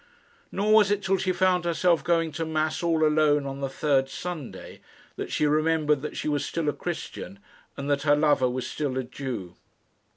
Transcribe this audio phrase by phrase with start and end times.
[0.51, 4.09] Nor was it till she found herself going to mass all alone on the third
[4.09, 4.81] Sunday
[5.15, 7.37] that she remembered that she was still a Christian,
[7.77, 9.53] and that her lover was still a Jew.